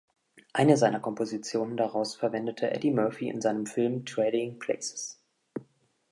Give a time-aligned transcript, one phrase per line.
[0.51, 5.21] Eine seiner Kompositionen daraus verwendete Eddie Murphy in seinem Film "Trading Places".